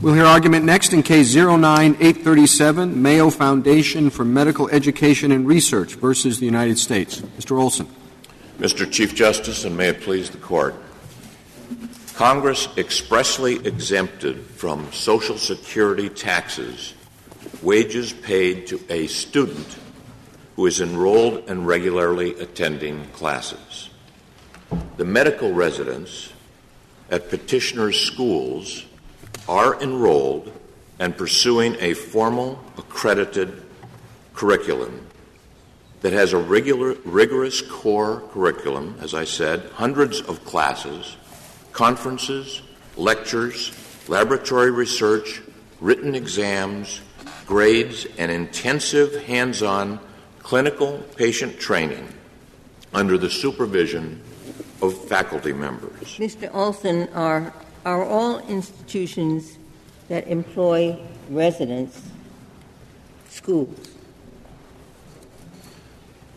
[0.00, 6.38] We'll hear argument next in Case 09837, Mayo Foundation for Medical Education and Research versus
[6.38, 7.20] the United States.
[7.20, 7.58] Mr.
[7.60, 7.88] Olson.
[8.60, 8.88] Mr.
[8.88, 10.76] Chief Justice, and may it please the Court.
[12.14, 16.94] Congress expressly exempted from Social Security taxes
[17.60, 19.78] wages paid to a student
[20.54, 23.90] who is enrolled and regularly attending classes.
[24.96, 26.32] The medical residents
[27.10, 28.84] at petitioners' schools
[29.48, 30.52] are enrolled
[30.98, 33.62] and pursuing a formal, accredited
[34.34, 35.06] curriculum
[36.00, 41.16] that has a regular, rigorous core curriculum, as I said, hundreds of classes,
[41.72, 42.62] conferences,
[42.96, 43.72] lectures,
[44.08, 45.42] laboratory research,
[45.80, 47.00] written exams,
[47.46, 49.98] grades, and intensive hands on
[50.40, 52.08] clinical patient training
[52.94, 54.20] under the supervision
[54.80, 56.18] of faculty members.
[56.18, 56.52] Mr.
[56.54, 57.52] Olson, are,
[57.84, 59.58] are all institutions
[60.08, 60.98] that employ
[61.30, 62.00] residents
[63.28, 63.90] schools?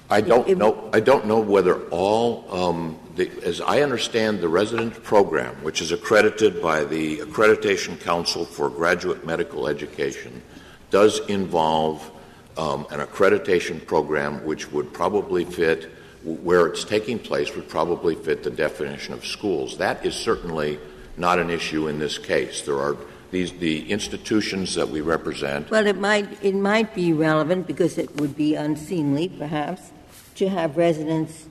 [0.10, 0.90] I don't know.
[0.92, 5.94] I don't know whether all, um, the, as I understand, the resident program, which is
[5.94, 10.42] accredited by the Accreditation Council for Graduate Medical Education,
[10.90, 12.12] does involve
[12.58, 15.90] um, an accreditation program which would probably fit
[16.24, 19.78] where it's taking place would probably fit the definition of schools.
[19.78, 20.78] That is certainly
[21.18, 22.62] not an issue in this case.
[22.62, 22.98] There are
[23.32, 25.70] these the institutions that we represent.
[25.70, 29.92] Well, it might it might be relevant because it would be unseemly, perhaps,
[30.36, 31.46] to have residents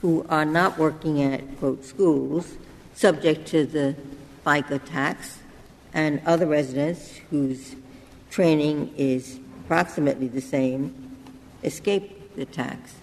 [0.00, 2.56] who are not working at quote schools
[2.94, 3.94] subject to the
[4.44, 5.38] FICA tax,
[5.92, 7.76] and other residents whose
[8.30, 11.16] training is approximately the same
[11.62, 12.94] escape the tax.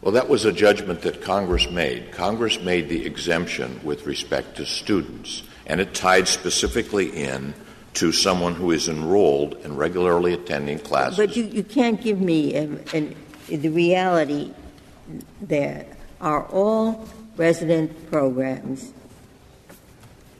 [0.00, 2.12] Well, that was a judgment that Congress made.
[2.12, 7.52] Congress made the exemption with respect to students, and it tied specifically in
[7.94, 11.16] to someone who is enrolled and regularly attending classes.
[11.16, 13.16] But you, you can't give me an, an,
[13.48, 14.52] the reality
[15.40, 15.84] there.
[16.20, 18.92] Are all resident programs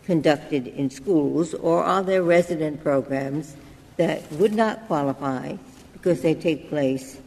[0.04, 3.56] conducted in schools, or are there resident programs
[3.96, 5.56] that would not qualify
[5.92, 7.18] because they take place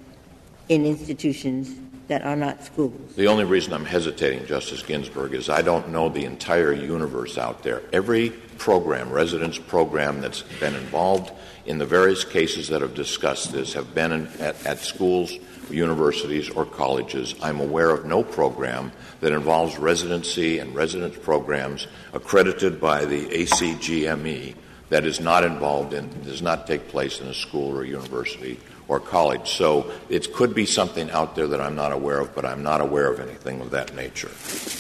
[0.69, 1.75] in institutions
[2.11, 3.15] that are not schools.
[3.15, 7.63] The only reason I'm hesitating, Justice Ginsburg, is I don't know the entire universe out
[7.63, 7.83] there.
[7.93, 11.31] Every program, residence program that's been involved
[11.65, 15.31] in the various cases that have discussed this have been in, at, at schools,
[15.69, 17.33] universities, or colleges.
[17.41, 24.55] I'm aware of no program that involves residency and residence programs accredited by the ACGME
[24.89, 28.59] that is not involved in, does not take place in a school or university
[28.91, 29.49] or college.
[29.51, 32.81] So it could be something out there that I'm not aware of, but I'm not
[32.81, 34.29] aware of anything of that nature.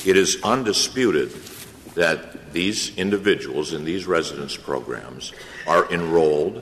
[0.05, 1.31] It is undisputed
[1.95, 5.31] that these individuals in these residence programs
[5.65, 6.61] are enrolled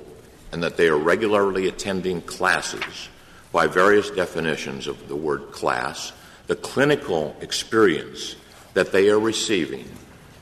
[0.52, 3.10] and that they are regularly attending classes
[3.52, 6.14] by various definitions of the word class,
[6.46, 8.36] the clinical experience
[8.76, 9.90] that they are receiving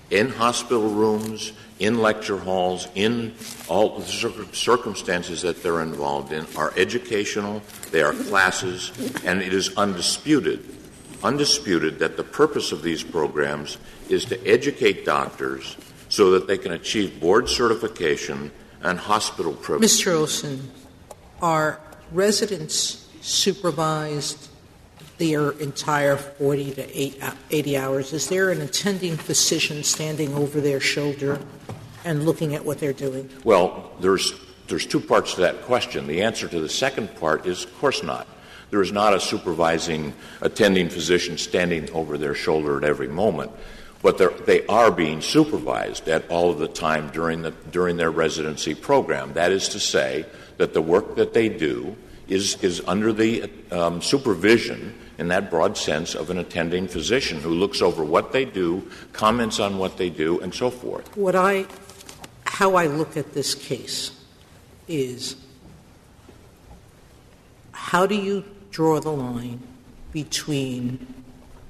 [0.09, 3.35] in hospital rooms, in lecture halls, in
[3.67, 7.61] all the circumstances that they're involved in are educational,
[7.91, 8.91] they are classes,
[9.23, 10.63] and it is undisputed,
[11.23, 13.77] undisputed that the purpose of these programs
[14.09, 15.77] is to educate doctors
[16.09, 18.51] so that they can achieve board certification
[18.81, 19.99] and hospital privileges.
[19.99, 20.15] Mr.
[20.15, 20.71] Olson,
[21.41, 21.79] are
[22.11, 24.46] residents supervised
[25.17, 26.99] their entire 40 to
[27.51, 28.13] 80 hours?
[28.13, 31.39] Is there an attending physician standing over their shoulder
[32.05, 33.29] and looking at what they're doing?
[33.43, 34.33] Well, there's,
[34.67, 36.07] there's two parts to that question.
[36.07, 38.27] The answer to the second part is, of course not.
[38.69, 43.51] There is not a supervising attending physician standing over their shoulder at every moment,
[44.01, 48.75] but they are being supervised at all of the time during, the, during their residency
[48.75, 49.33] program.
[49.33, 50.25] That is to say,
[50.57, 51.95] that the work that they do
[52.27, 57.49] is, is under the um, supervision in that broad sense of an attending physician who
[57.49, 61.15] looks over what they do, comments on what they do, and so forth.
[61.17, 61.65] What I
[62.45, 64.11] how I look at this case
[64.87, 65.35] is
[67.71, 69.61] how do you draw the line
[70.11, 71.13] between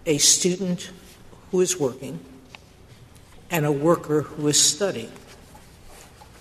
[0.06, 0.92] a student
[1.52, 2.20] who is working
[3.52, 5.12] and a worker who is studying?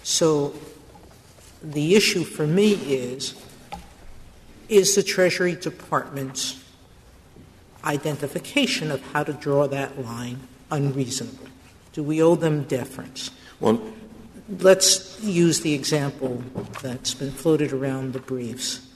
[0.03, 0.55] So
[1.63, 3.35] the issue for me is
[4.69, 6.63] is the Treasury Department's
[7.85, 10.41] identification of how to draw that line
[10.71, 11.49] unreasonable?
[11.93, 13.31] Do we owe them deference?
[13.61, 13.81] Well,
[14.61, 16.43] let's use the example
[16.83, 18.87] that's been floated around the briefs.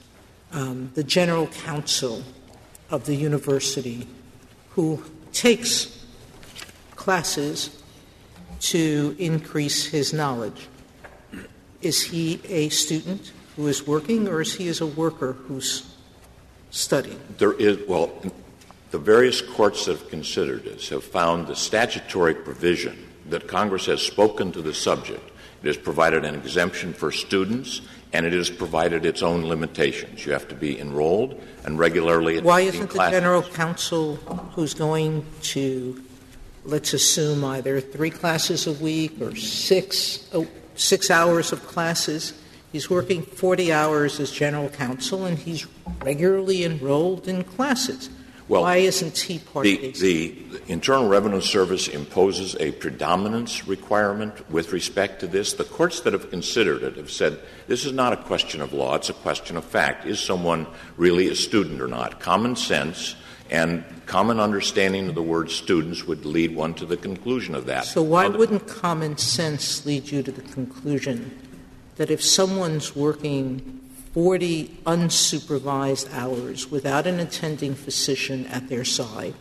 [0.51, 2.23] Um, the general counsel
[2.89, 4.07] of the university
[4.71, 6.05] who takes
[6.95, 7.81] classes
[8.59, 10.67] to increase his knowledge
[11.81, 15.95] is he a student who is working, or is he as a worker who's
[16.71, 17.19] studying?
[17.37, 18.11] There is, well,
[18.91, 24.01] the various courts that have considered this have found the statutory provision that Congress has
[24.01, 25.31] spoken to the subject.
[25.63, 27.81] It has provided an exemption for students,
[28.13, 30.25] and it has provided its own limitations.
[30.25, 34.15] You have to be enrolled and regularly attending Why isn't the general counsel
[34.55, 36.03] who's going to,
[36.65, 42.33] let's assume, either three classes a week or six, oh, six hours of classes?
[42.71, 45.67] He's working 40 hours as general counsel, and he's
[46.03, 48.09] regularly enrolled in classes.
[48.47, 49.99] Well, Why isn't he part The, of these?
[50.01, 50.35] the
[50.67, 55.53] Internal Revenue Service imposes a predominance requirement with respect to this.
[55.53, 58.95] The courts that have considered it have said this is not a question of law,
[58.95, 60.05] it's a question of fact.
[60.05, 62.19] Is someone really a student or not?
[62.19, 63.15] Common sense
[63.49, 67.85] and common understanding of the word students would lead one to the conclusion of that.
[67.85, 71.31] So why Other- wouldn't common sense lead you to the conclusion
[71.97, 73.79] that if someone's working
[74.13, 79.33] 40 unsupervised hours without an attending physician at their side,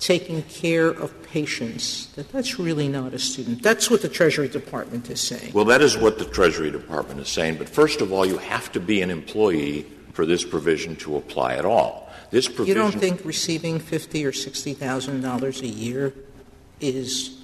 [0.00, 3.62] taking care of patients, that that's really not a student?
[3.62, 5.52] That's what the Treasury Department is saying.
[5.52, 7.56] Well, that is what the Treasury Department is saying.
[7.56, 11.54] But first of all, you have to be an employee for this provision to apply
[11.54, 12.10] at all.
[12.30, 12.68] This provision.
[12.68, 16.12] You don't think receiving fifty or sixty thousand dollars a year
[16.80, 17.37] is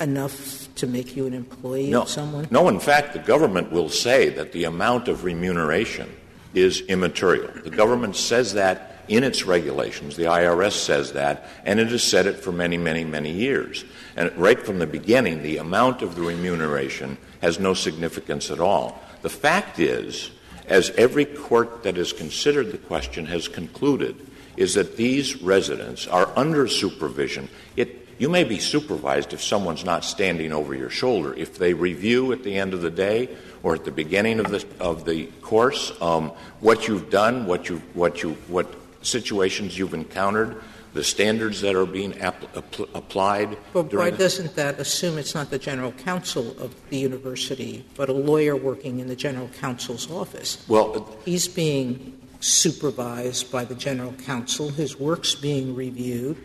[0.00, 2.48] enough to make you an employee no, of someone?
[2.50, 6.14] No, in fact, the government will say that the amount of remuneration
[6.54, 7.50] is immaterial.
[7.62, 10.16] The government says that in its regulations.
[10.16, 13.84] The IRS says that, and it has said it for many, many, many years.
[14.16, 19.02] And right from the beginning, the amount of the remuneration has no significance at all.
[19.22, 20.30] The fact is,
[20.66, 26.30] as every court that has considered the question has concluded, is that these residents are
[26.36, 27.48] under supervision.
[27.76, 31.34] It, you may be supervised if someone's not standing over your shoulder.
[31.34, 33.28] If they review at the end of the day
[33.62, 37.78] or at the beginning of the, of the course um, what you've done, what, you,
[37.94, 38.72] what, you, what
[39.02, 40.60] situations you've encountered,
[40.94, 43.56] the standards that are being app- appl- applied.
[43.72, 48.12] But why doesn't that assume it's not the general counsel of the university, but a
[48.12, 50.64] lawyer working in the general counsel's office?
[50.66, 56.36] well, He's being supervised by the general counsel, his work's being reviewed,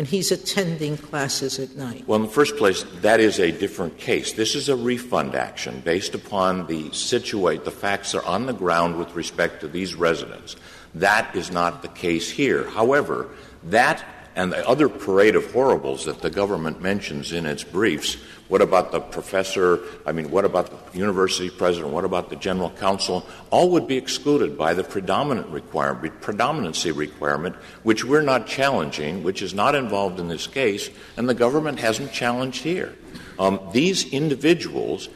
[0.00, 2.08] and he's attending classes at night.
[2.08, 4.32] Well, in the first place, that is a different case.
[4.32, 8.96] This is a refund action based upon the situate, the facts are on the ground
[8.96, 10.56] with respect to these residents.
[10.94, 12.66] That is not the case here.
[12.70, 13.28] However,
[13.64, 14.02] that
[14.34, 18.16] and the other parade of horribles that the government mentions in its briefs,
[18.50, 22.70] what about the professor, I mean, what about the university president, what about the general
[22.70, 27.54] counsel, all would be excluded by the predominant requirement, predominancy requirement,
[27.84, 32.12] which we're not challenging, which is not involved in this case, and the government hasn't
[32.12, 32.92] challenged here.
[33.38, 35.08] Um, these individuals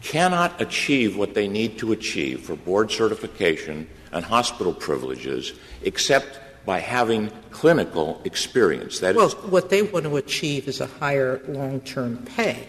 [0.00, 5.52] cannot achieve what they need to achieve for board certification and hospital privileges
[5.82, 9.00] except by having clinical experience.
[9.00, 12.66] That is, Well, what they want to achieve is a higher long term pay,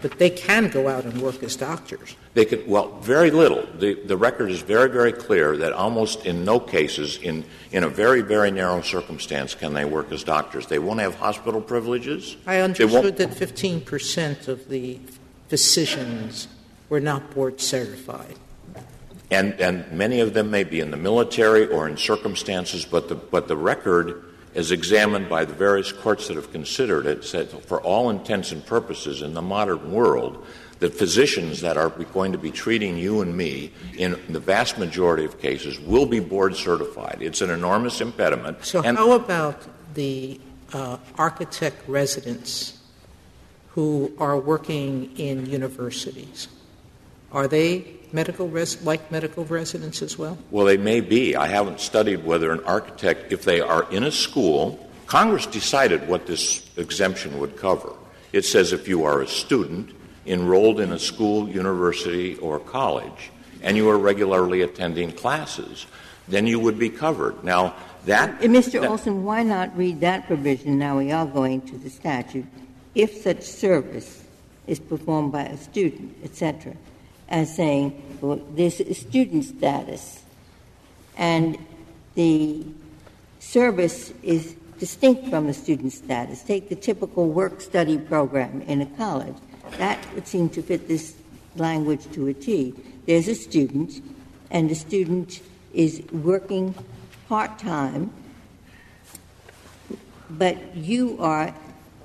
[0.00, 2.16] but they can go out and work as doctors.
[2.34, 3.66] they could, well, very little.
[3.78, 7.88] The, the record is very, very clear that almost in no cases, in, in a
[7.88, 10.66] very, very narrow circumstance, can they work as doctors.
[10.66, 12.36] They won't have hospital privileges.
[12.46, 15.00] I understood that 15 percent of the
[15.48, 16.48] physicians
[16.88, 18.36] were not board certified.
[19.30, 23.14] And, and many of them may be in the military or in circumstances, but the,
[23.14, 27.80] but the record, as examined by the various courts that have considered it, said for
[27.82, 30.46] all intents and purposes in the modern world,
[30.78, 35.24] the physicians that are going to be treating you and me in the vast majority
[35.24, 37.18] of cases will be board certified.
[37.20, 38.64] It's an enormous impediment.
[38.64, 39.60] So, and how about
[39.94, 40.40] the
[40.72, 42.78] uh, architect residents
[43.70, 46.48] who are working in universities?
[47.32, 50.38] Are they medical res- like medical residents as well?
[50.50, 51.36] Well, they may be.
[51.36, 56.26] I haven't studied whether an architect, if they are in a school, Congress decided what
[56.26, 57.92] this exemption would cover.
[58.32, 59.94] It says if you are a student
[60.26, 63.30] enrolled in a school, university, or college,
[63.62, 65.86] and you are regularly attending classes,
[66.28, 67.42] then you would be covered.
[67.42, 67.74] Now,
[68.04, 68.30] that.
[68.30, 68.80] Uh, Mr.
[68.80, 72.44] that- Olson, why not read that provision, now we are going to the statute,
[72.94, 74.24] if such service
[74.66, 76.74] is performed by a student, et cetera,
[77.28, 80.22] as saying, well, this is student status,
[81.16, 81.58] and
[82.14, 82.64] the
[83.38, 86.42] service is distinct from the student status.
[86.42, 89.36] Take the typical work-study program in a college.
[89.76, 91.14] That would seem to fit this
[91.56, 92.74] language to a T.
[93.06, 94.02] There's a student,
[94.50, 95.40] and the student
[95.74, 96.74] is working
[97.28, 98.10] part-time,
[100.30, 101.54] but you are,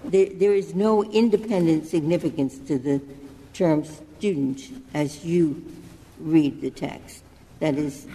[0.04, 3.02] there, there is no independent significance to the
[3.54, 3.86] term
[4.24, 4.62] student
[4.94, 5.62] as you
[6.22, 7.24] read the text.
[7.60, 8.08] That is,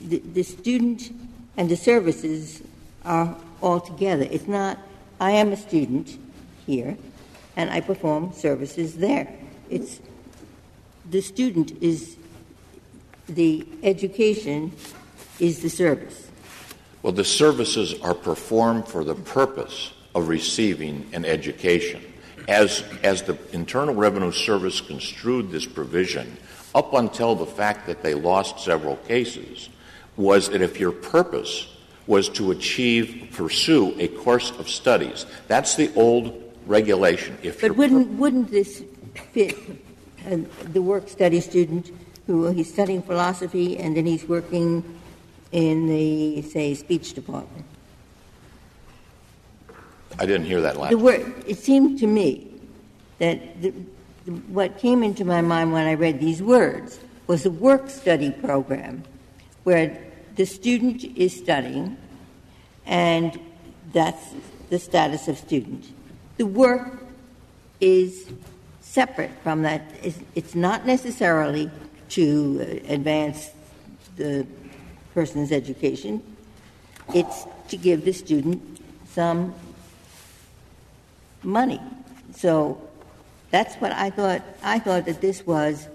[0.00, 1.12] the, the student
[1.58, 2.62] and the services
[3.04, 4.26] are all together.
[4.30, 4.78] It's not,
[5.20, 6.16] I am a student
[6.64, 6.96] here,
[7.54, 9.28] and I perform services there.
[9.68, 10.00] It's
[11.10, 12.16] the student is
[13.28, 14.72] the education
[15.38, 16.28] is the service.
[17.02, 22.11] Well, the services are performed for the purpose of receiving an education.
[22.48, 26.36] As, as the Internal Revenue Service construed this provision,
[26.74, 29.68] up until the fact that they lost several cases,
[30.16, 31.68] was that if your purpose
[32.06, 37.38] was to achieve, pursue a course of studies, that's the old regulation.
[37.42, 38.82] If but wouldn't, wouldn't this
[39.32, 39.56] fit
[40.26, 40.38] uh,
[40.72, 41.90] the work study student
[42.26, 44.98] who he's studying philosophy and then he's working
[45.52, 47.66] in the, say, speech department?
[50.18, 50.90] I didn't hear that last.
[50.90, 52.52] The word, it seemed to me
[53.18, 53.70] that the,
[54.48, 59.04] what came into my mind when I read these words was a work study program
[59.64, 59.98] where
[60.36, 61.96] the student is studying
[62.86, 63.38] and
[63.92, 64.34] that's
[64.70, 65.84] the status of student.
[66.36, 67.04] The work
[67.80, 68.30] is
[68.80, 69.82] separate from that.
[70.34, 71.70] It's not necessarily
[72.10, 73.50] to advance
[74.16, 74.46] the
[75.14, 76.22] person's education,
[77.14, 79.54] it's to give the student some
[81.42, 81.80] money.
[82.34, 82.80] So
[83.50, 84.42] that's what I thought.
[84.62, 85.88] I thought that this was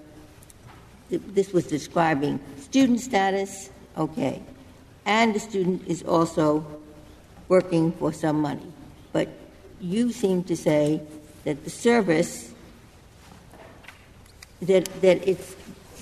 [1.10, 4.42] this was describing student status, okay,
[5.06, 6.64] and the student is also
[7.48, 8.72] working for some money.
[9.12, 9.28] But
[9.80, 11.00] you seem to say
[11.44, 12.52] that the service
[14.62, 15.56] that that it's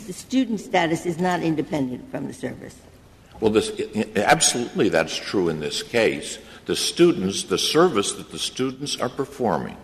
[0.07, 2.77] the student status is not independent from the service.
[3.41, 3.71] Well, this,
[4.17, 9.77] absolutely that's true in this case the students, the service that the students are performing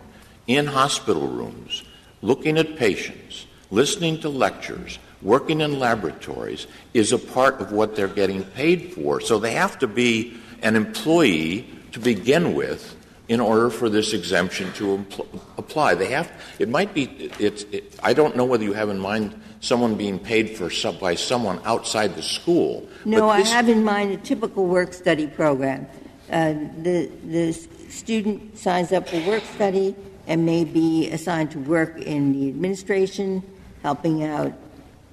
[0.47, 1.83] in hospital rooms,
[2.21, 8.07] looking at patients, listening to lectures, working in laboratories, is a part of what they're
[8.07, 9.21] getting paid for.
[9.21, 12.95] So they have to be an employee to begin with
[13.29, 15.95] in order for this exemption to impl- apply.
[15.95, 19.41] They have, it might be, it's, it, I don't know whether you have in mind
[19.61, 22.87] someone being paid for some, by someone outside the school.
[23.05, 25.87] No, I have in mind a typical work study program.
[26.31, 27.51] Uh, the, the
[27.89, 33.43] student signs up for work study and may be assigned to work in the administration,
[33.81, 34.53] helping out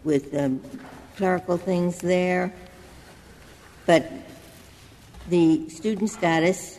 [0.05, 0.63] with um,
[1.17, 2.53] clerical things there.
[3.87, 4.11] But
[5.29, 6.79] the student status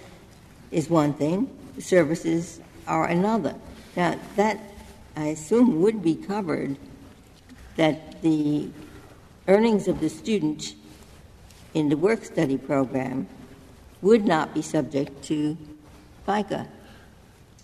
[0.72, 3.56] is one thing, services are another.
[3.96, 4.60] Now, that
[5.16, 6.78] I assume would be covered
[7.76, 8.70] that the
[9.48, 10.76] earnings of the student
[11.74, 13.28] in the work study program
[14.01, 15.58] would not be subject to
[16.27, 16.67] FICA?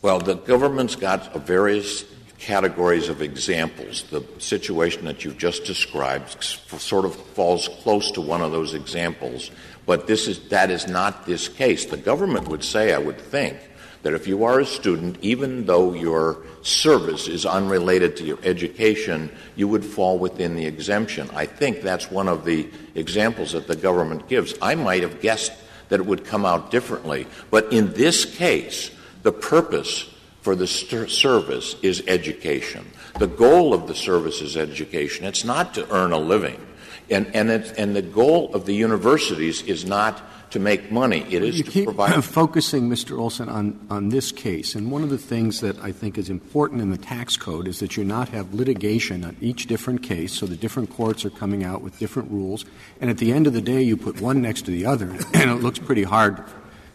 [0.02, 2.06] Well, the government's got various
[2.40, 4.04] categories of examples.
[4.04, 9.50] The situation that you've just described sort of falls close to one of those examples,
[9.86, 11.86] but this is, that is not this case.
[11.86, 13.58] The government would say, I would think,
[14.04, 19.32] that if you are a student, even though your service is unrelated to your education,
[19.56, 21.30] you would fall within the exemption.
[21.34, 24.54] I think that's one of the examples that the government gives.
[24.62, 25.52] I might have guessed
[25.90, 27.28] that it would come out differently.
[27.50, 28.92] But in this case,
[29.24, 30.10] the purpose
[30.42, 32.86] for the service is education.
[33.20, 35.26] The goal of the service is education.
[35.26, 36.66] It's not to earn a living.
[37.10, 41.26] And, and, and the goal of the universities is not to make money.
[41.30, 42.24] It is you to keep provide.
[42.24, 43.20] focusing, Mr.
[43.20, 44.76] Olson, on, on this case.
[44.76, 47.80] And one of the things that I think is important in the tax code is
[47.80, 51.64] that you not have litigation on each different case, so the different courts are coming
[51.64, 52.66] out with different rules.
[53.02, 55.52] And at the end of the day, you put one next to the other, and
[55.52, 56.44] it looks pretty hard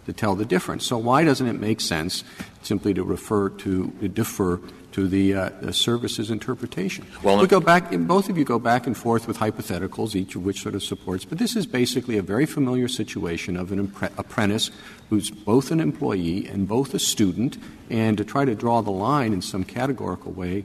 [0.06, 0.86] to tell the difference.
[0.86, 2.24] So why doesn't it make sense
[2.62, 4.60] simply to refer to, to defer
[4.92, 7.06] to the, uh, the services interpretation.
[7.22, 10.44] Well, we go back, both of you go back and forth with hypotheticals, each of
[10.44, 14.12] which sort of supports, but this is basically a very familiar situation of an impre-
[14.18, 14.70] apprentice
[15.10, 17.58] who's both an employee and both a student,
[17.90, 20.64] and to try to draw the line in some categorical way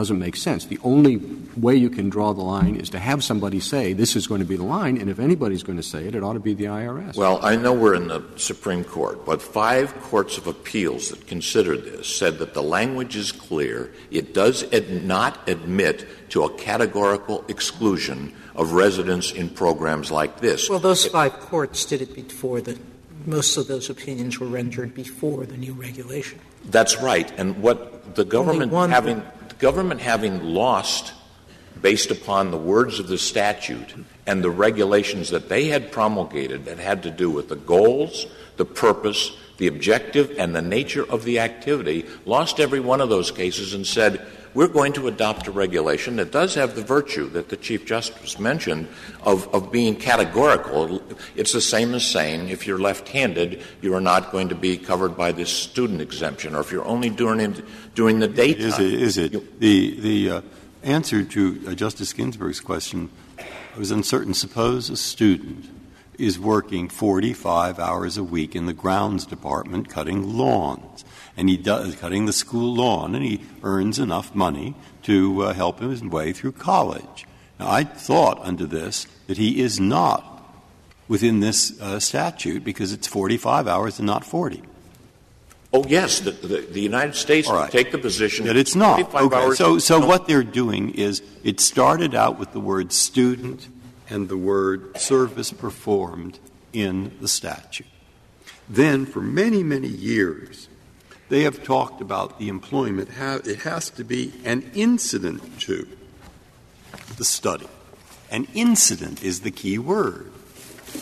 [0.00, 0.64] doesn't make sense.
[0.64, 1.20] The only
[1.58, 4.46] way you can draw the line is to have somebody say this is going to
[4.46, 6.64] be the line, and if anybody's going to say it, it ought to be the
[6.64, 7.16] IRS.
[7.16, 11.84] Well, I know we're in the Supreme Court, but five courts of appeals that considered
[11.84, 13.92] this said that the language is clear.
[14.10, 20.70] It does ad- not admit to a categorical exclusion of residents in programs like this.
[20.70, 22.78] Well, those five courts did it before the
[23.26, 26.40] most of those opinions were rendered before the new regulation.
[26.64, 27.30] That's right.
[27.36, 29.22] And what the government having
[29.60, 31.12] government having lost,
[31.80, 33.94] based upon the words of the statute
[34.26, 38.26] and the regulations that they had promulgated that had to do with the goals,
[38.56, 43.30] the purpose, the objective, and the nature of the activity, lost every one of those
[43.30, 47.48] cases and said, we're going to adopt a regulation that does have the virtue that
[47.48, 48.88] the Chief Justice mentioned
[49.22, 51.02] of, of being categorical.
[51.36, 54.76] It's the same as saying if you're left handed, you are not going to be
[54.76, 57.64] covered by this student exemption, or if you're only doing it
[57.94, 58.66] during the daytime.
[58.66, 58.94] Is it?
[58.94, 59.60] Is it?
[59.60, 60.40] The, the uh,
[60.82, 63.10] answer to uh, Justice Ginsburg's question
[63.76, 64.34] was uncertain.
[64.34, 65.79] Suppose a student
[66.20, 71.04] is working 45 hours a week in the grounds department cutting lawns.
[71.36, 74.74] And he does cutting the school lawn, and he earns enough money
[75.04, 77.26] to uh, help him his way through college.
[77.58, 80.26] Now, I thought under this that he is not
[81.08, 84.62] within this uh, statute because it's 45 hours and not 40.
[85.72, 87.70] Oh, yes, the, the, the United States right.
[87.70, 89.14] take the position That it's not.
[89.14, 89.54] Okay.
[89.54, 90.06] So, so No.
[90.06, 93.68] what they're doing is it started out with the word student
[94.10, 96.38] and the word service performed
[96.72, 97.86] in the statute.
[98.68, 100.68] Then, for many, many years,
[101.28, 103.08] they have talked about the employment.
[103.08, 105.88] It has to be an incident to
[107.16, 107.68] the study.
[108.30, 110.30] An incident is the key word.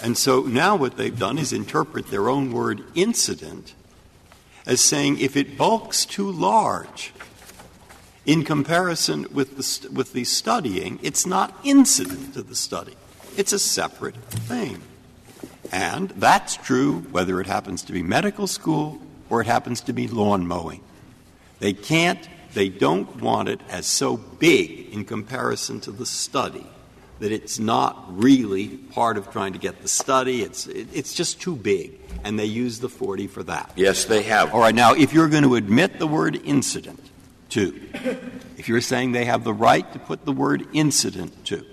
[0.03, 3.75] And so now what they've done is interpret their own word incident
[4.67, 7.13] as saying if it bulks too large
[8.29, 12.95] in comparison with the, st- with the studying, it's not incident to the study.
[13.39, 14.83] It's a separate thing.
[15.73, 20.09] And that's true whether it happens to be medical school or it happens to be
[20.09, 20.83] lawn mowing.
[21.59, 26.67] They can't, they don't want it as so big in comparison to the study
[27.21, 30.43] that it's not really part of trying to get the study.
[30.43, 31.99] It's, it, it's just too big.
[32.25, 33.73] And they use the 40 for that.
[33.75, 34.53] Yes, they have.
[34.53, 37.03] All right, now, if you're going to admit the word incident
[37.51, 37.75] to,
[38.57, 41.65] if you're saying they have the right to put the word incident to,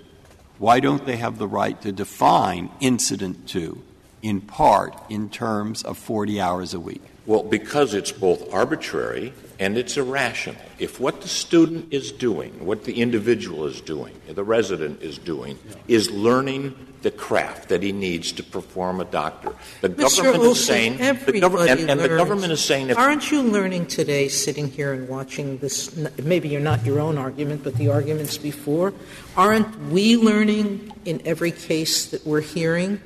[0.58, 3.82] why don't they have the right to define incident to
[4.22, 7.02] in part in terms of 40 hours a week?
[7.26, 10.60] Well, because it's both arbitrary and it's irrational.
[10.78, 15.58] If what the student is doing, what the individual is doing, the resident is doing,
[15.88, 20.16] is learning the craft that he needs to perform a doctor, the Mr.
[20.22, 23.86] government Olson, is saying, the government, and, and the government is saying, Aren't you learning
[23.86, 25.94] today, sitting here and watching this?
[26.18, 28.92] Maybe you're not your own argument, but the arguments before.
[29.36, 33.00] Aren't we learning in every case that we're hearing?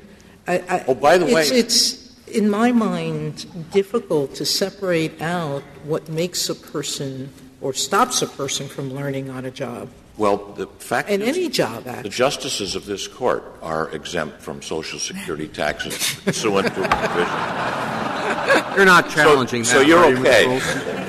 [0.47, 5.62] I, I, Oh, by the it's, way- it's in my mind difficult to separate out
[5.85, 9.88] what makes a person or stops a person from learning on a job.
[10.16, 14.62] well, the fact In is, any job, the justices of this court are exempt from
[14.62, 18.77] Social Security taxes pursuant to a provision.
[18.77, 19.85] You're not challenging so that.
[19.85, 21.00] So you're are you, okay.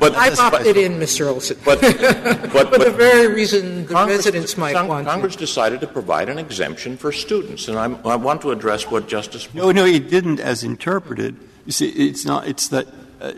[0.00, 0.12] Olson?
[0.12, 1.28] But, I but- opted in, Mr.
[1.28, 1.56] Olson.
[1.64, 5.10] but, but, for the very reason the Congress, residents might Con- want to.
[5.10, 9.08] Congress decided to provide an exemption for students, and I'm, I want to address what
[9.08, 9.52] Justice.
[9.54, 11.36] No, no, it didn't as interpreted.
[11.66, 12.86] You see, it's not, it's that,
[13.20, 13.32] uh,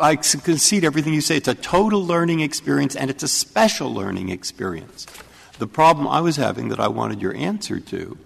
[0.00, 1.36] I concede everything you say.
[1.36, 5.06] It's a total learning experience and it's a special learning experience.
[5.58, 8.16] The problem I was having that I wanted your answer to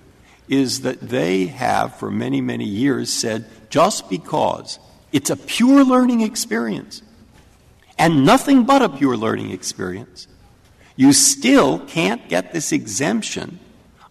[0.48, 4.78] is that they have for many, many years said just because
[5.12, 7.02] it's a pure learning experience
[7.98, 10.28] and nothing but a pure learning experience,
[10.96, 13.58] you still can't get this exemption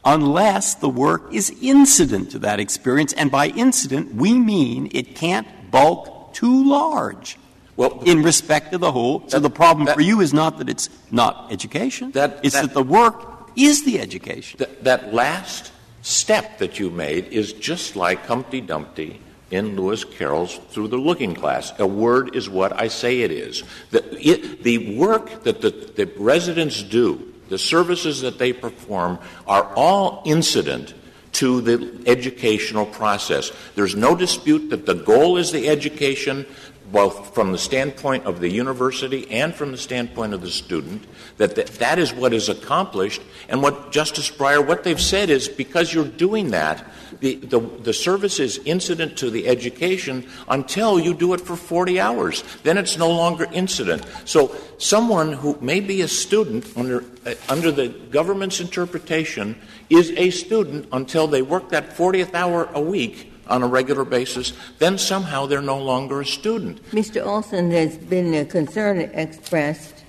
[0.05, 3.13] unless the work is incident to that experience.
[3.13, 7.37] And by incident, we mean it can't bulk too large
[7.75, 9.23] Well, in respect to the whole.
[9.27, 12.67] So the problem that- for you is not that it's not education, That- it's that-
[12.67, 14.57] that the work is the education.
[14.59, 15.71] That, that last
[16.01, 19.19] step that you made is just like Humpty Dumpty
[19.51, 21.73] in Lewis Carroll's Through the Looking Glass.
[21.79, 23.63] A word is what I say it is.
[23.91, 29.73] The, it, the work that the, the residents do, the services that they perform, are
[29.75, 30.93] all incident
[31.33, 33.51] to the educational process.
[33.75, 36.47] There's no dispute that the goal is the education,
[36.91, 41.05] both from the standpoint of the university and from the standpoint of the student,
[41.37, 43.21] that th- that is what is accomplished.
[43.49, 47.93] And what Justice Breyer, what they've said is because you're doing that, the, the, the
[47.93, 52.43] service is incident to the education until you do it for 40 hours.
[52.63, 54.05] Then it's no longer incident.
[54.25, 60.29] So someone who may be a student under, uh, under the government's interpretation is a
[60.29, 65.45] student until they work that 40th hour a week on a regular basis, then somehow
[65.45, 66.83] they're no longer a student.
[66.91, 67.25] Mr.
[67.25, 70.03] Olson, there's been a concern expressed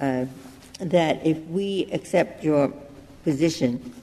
[0.00, 0.26] uh,
[0.80, 2.72] that if we accept your
[3.22, 3.94] position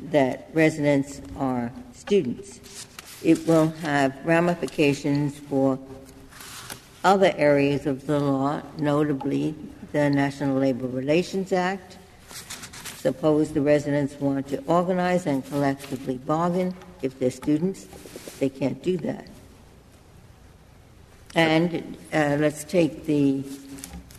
[0.00, 2.86] that residents are students,
[3.22, 5.78] it will have ramifications for
[7.02, 9.54] other areas of the law, notably
[9.92, 11.98] the National Labor Relations Act.
[13.04, 16.74] Suppose the residents want to organize and collectively bargain.
[17.02, 17.84] If they're students,
[18.40, 19.28] they can't do that.
[21.34, 23.44] And uh, let's take the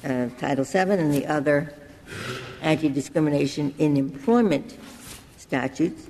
[0.03, 1.73] uh, Title VII and the other
[2.61, 4.77] anti discrimination in employment
[5.37, 6.07] statutes,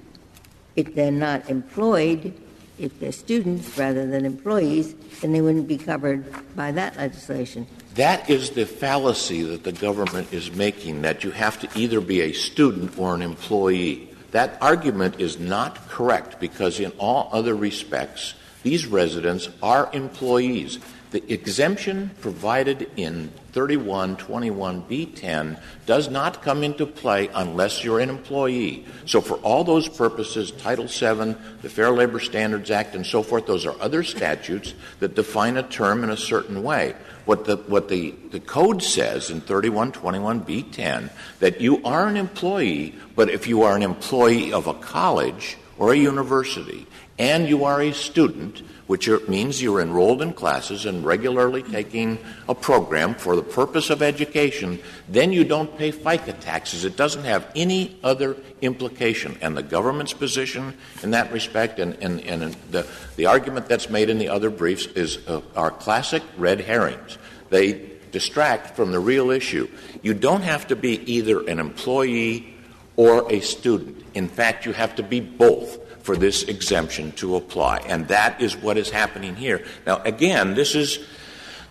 [0.76, 2.38] if they're not employed,
[2.78, 7.68] if they're students rather than employees, then they wouldn't be covered by that legislation.
[7.96, 12.22] That is the fallacy that the government is making, that you have to either be
[12.22, 14.10] a student or an employee.
[14.32, 18.34] That argument is not correct because, in all other respects,
[18.64, 20.80] these residents are employees.
[21.12, 28.86] The exemption provided in 3121B10 does not come into play unless you're an employee.
[29.06, 33.48] So, for all those purposes, Title VII, the Fair Labor Standards Act, and so forth,
[33.48, 36.96] those are other statutes that define a term in a certain way.
[37.24, 43.30] What the, what the, the code says in 3121B10 that you are an employee, but
[43.30, 47.94] if you are an employee of a college or a university and you are a
[47.94, 52.18] student, which means you're enrolled in classes and regularly taking
[52.50, 56.84] a program for the purpose of education, then you don't pay FICA taxes.
[56.84, 59.38] It doesn't have any other implication.
[59.42, 62.86] And the government's position in that respect and, and, and the,
[63.16, 67.18] the argument that's made in the other briefs is uh, are classic red herrings.
[67.50, 69.70] They distract from the real issue.
[70.02, 72.55] You don't have to be either an employee
[72.96, 74.04] or a student.
[74.14, 77.80] In fact, you have to be both for this exemption to apply.
[77.80, 79.66] And that is what is happening here.
[79.86, 81.00] Now, again, this is,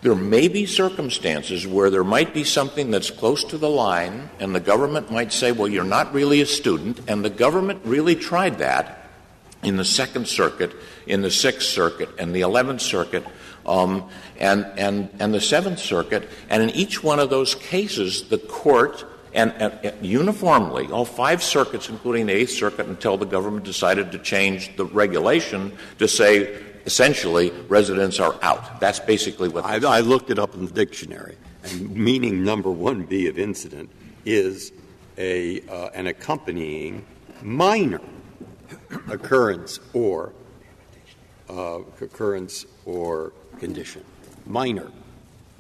[0.02, 4.54] there may be circumstances where there might be something that's close to the line, and
[4.54, 8.58] the government might say, well, you're not really a student, and the government really tried
[8.58, 9.08] that
[9.62, 10.74] in the Second Circuit,
[11.06, 13.24] in the Sixth Circuit, and the Eleventh Circuit.
[13.64, 18.36] Um, and, and, and the Seventh Circuit, and in each one of those cases, the
[18.36, 24.18] court and, uniformly, all five circuits, including the Eighth Circuit, until the government decided to
[24.18, 28.80] change the regulation to say essentially residents are out.
[28.80, 29.64] That's basically what.
[29.64, 33.90] I, looked it up in the dictionary, and meaning number one B of incident
[34.24, 34.72] is
[35.18, 37.04] a uh, an accompanying
[37.42, 38.00] minor
[39.08, 40.32] occurrence or
[41.50, 44.04] uh, occurrence or condition.
[44.46, 44.90] Minor.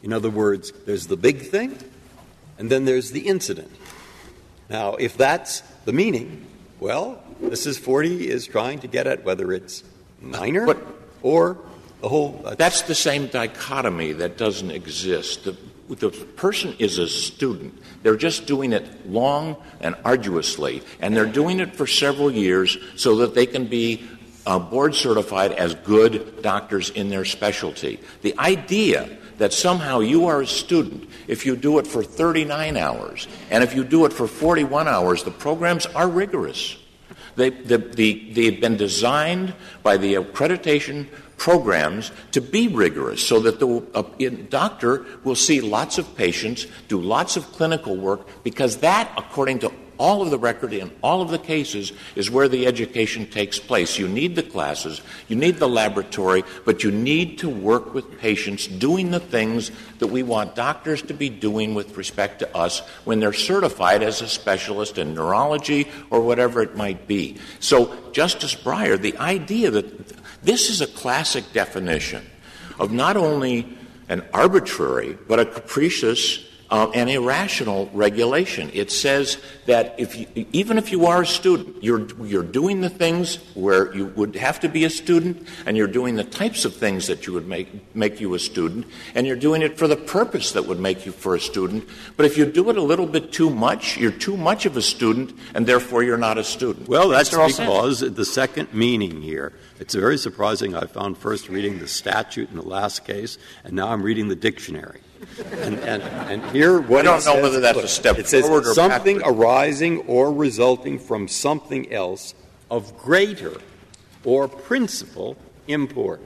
[0.02, 1.78] In other words, there's the big thing
[2.58, 3.70] and then there's the incident.
[4.68, 6.46] Now, if that's the meaning,
[6.80, 9.84] well, this is 40 is trying to get at whether it's
[10.20, 10.78] minor but,
[11.22, 11.58] or
[12.00, 12.42] the whole.
[12.44, 15.44] Uh, that's the same dichotomy that doesn't exist.
[15.44, 15.56] The,
[15.88, 17.78] the person is a student.
[18.02, 23.16] They're just doing it long and arduously, and they're doing it for several years so
[23.16, 24.04] that they can be
[24.46, 28.00] uh, board certified as good doctors in their specialty.
[28.22, 33.28] The idea that somehow you are a student if you do it for 39 hours.
[33.50, 36.76] And if you do it for 41 hours, the programs are rigorous.
[37.36, 43.58] They, the, the, they've been designed by the accreditation programs to be rigorous so that
[43.58, 49.58] the doctor will see lots of patients, do lots of clinical work, because that, according
[49.60, 53.58] to all of the record in all of the cases is where the education takes
[53.58, 53.98] place.
[53.98, 58.66] You need the classes, you need the laboratory, but you need to work with patients
[58.66, 63.20] doing the things that we want doctors to be doing with respect to us when
[63.20, 67.36] they're certified as a specialist in neurology or whatever it might be.
[67.60, 72.24] So, Justice Breyer, the idea that this is a classic definition
[72.78, 73.76] of not only
[74.08, 78.70] an arbitrary but a capricious uh, an irrational regulation.
[78.72, 82.90] It says that if you, even if you are a student, you're, you're doing the
[82.90, 86.74] things where you would have to be a student, and you're doing the types of
[86.74, 89.96] things that you would make, make you a student, and you're doing it for the
[89.96, 91.88] purpose that would make you for a student.
[92.16, 94.82] But if you do it a little bit too much, you're too much of a
[94.82, 96.88] student, and therefore you're not a student.
[96.88, 99.52] Well, that's because the second meaning here.
[99.80, 100.74] It's very surprising.
[100.74, 104.36] I found first reading the statute in the last case, and now I'm reading the
[104.36, 105.00] dictionary.
[105.52, 108.46] And, and, and here, what I don't know says, whether that's a step it says
[108.74, 109.36] something backward.
[109.36, 112.34] arising or resulting from something else
[112.70, 113.54] of greater
[114.24, 115.36] or principal
[115.68, 116.20] import.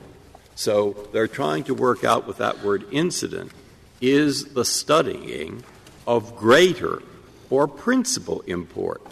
[0.54, 3.52] So they're trying to work out with that word incident
[4.00, 5.62] is the studying
[6.06, 7.02] of greater
[7.50, 9.02] or principal import.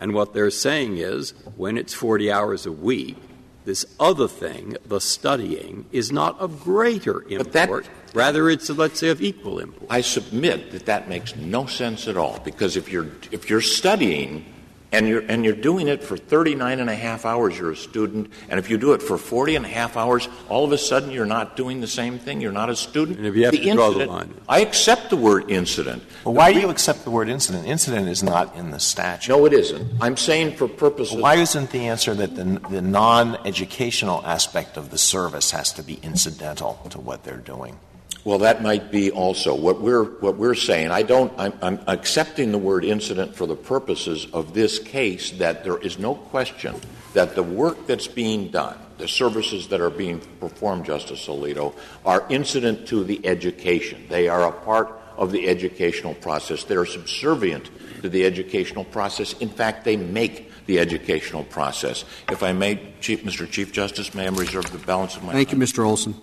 [0.00, 3.16] And what they're saying is when it's 40 hours a week,
[3.64, 7.84] this other thing, the studying, is not of greater import.
[7.84, 9.86] That, Rather, it's, let's say, of equal import.
[9.90, 14.44] I submit that that makes no sense at all, because if you're, if you're studying
[14.92, 18.32] and you're, and you're doing it for 39 and a half hours, you're a student,
[18.48, 21.10] and if you do it for 40 and a half hours, all of a sudden
[21.10, 23.18] you're not doing the same thing, you're not a student.
[23.18, 24.34] And if you have the to incident, draw the line.
[24.48, 26.02] I accept the word incident.
[26.24, 27.66] Well, why do you accept the word incident?
[27.66, 29.30] Incident is not in the statute.
[29.30, 29.88] No, it isn't.
[30.00, 31.14] I'm saying for purposes.
[31.14, 35.72] Well, why isn't the answer that the, the non educational aspect of the service has
[35.74, 37.78] to be incidental to what they're doing?
[38.24, 40.90] Well, that might be also what we're what we're saying.
[40.90, 41.32] I don't.
[41.38, 45.30] I'm, I'm, accepting the word incident for the purposes of this case.
[45.32, 46.78] That there is no question
[47.14, 52.26] that the work that's being done, the services that are being performed, Justice Alito, are
[52.28, 54.04] incident to the education.
[54.08, 56.64] They are a part of the educational process.
[56.64, 57.70] They are subservient
[58.02, 59.32] to the educational process.
[59.34, 62.04] In fact, they make the educational process.
[62.30, 63.50] If I may, Chief, Mr.
[63.50, 65.60] Chief Justice, may I reserve the balance of my Thank time?
[65.60, 65.86] you, Mr.
[65.86, 66.14] Olson.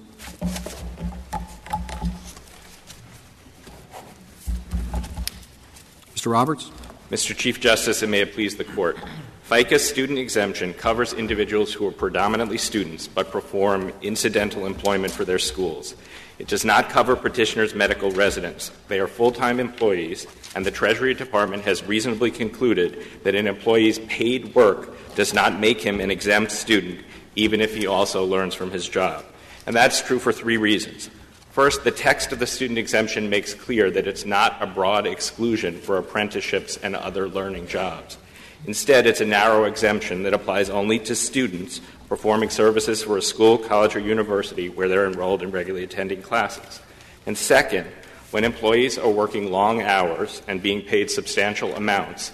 [6.17, 6.31] Mr.
[6.31, 6.71] Roberts?
[7.11, 7.37] Mr.
[7.37, 8.97] Chief Justice, and may it please the Court.
[9.43, 15.37] FICA's student exemption covers individuals who are predominantly students but perform incidental employment for their
[15.37, 15.93] schools.
[16.39, 18.71] It does not cover petitioners' medical residents.
[18.87, 20.25] They are full time employees,
[20.55, 25.81] and the Treasury Department has reasonably concluded that an employee's paid work does not make
[25.81, 26.99] him an exempt student,
[27.35, 29.23] even if he also learns from his job.
[29.67, 31.11] And that's true for three reasons.
[31.57, 35.81] First, the text of the student exemption makes clear that it's not a broad exclusion
[35.81, 38.19] for apprenticeships and other learning jobs.
[38.67, 43.57] Instead, it's a narrow exemption that applies only to students performing services for a school,
[43.57, 46.79] college, or university where they're enrolled in regularly attending classes.
[47.25, 47.87] And second,
[48.29, 52.33] when employees are working long hours and being paid substantial amounts,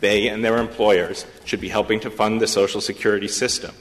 [0.00, 3.72] they and their employers should be helping to fund the Social Security system.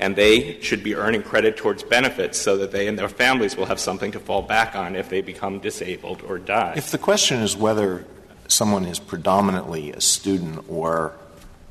[0.00, 3.66] And they should be earning credit towards benefits so that they and their families will
[3.66, 6.74] have something to fall back on if they become disabled or die.
[6.76, 8.06] If the question is whether
[8.46, 11.14] someone is predominantly a student or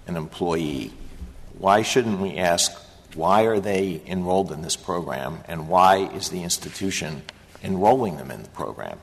[0.08, 0.92] an employee,
[1.58, 2.72] why shouldn't we ask
[3.16, 7.24] why are they enrolled in this program and why is the institution
[7.64, 9.00] enrolling them in the program?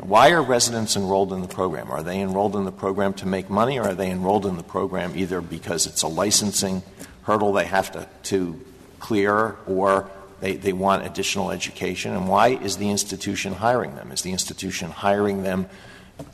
[0.00, 1.90] Why are residents enrolled in the program?
[1.90, 4.62] Are they enrolled in the program to make money or are they enrolled in the
[4.62, 6.82] program either because it's a licensing
[7.22, 8.60] hurdle they have to, to
[8.98, 12.12] clear or they, they want additional education?
[12.12, 14.12] And why is the institution hiring them?
[14.12, 15.66] Is the institution hiring them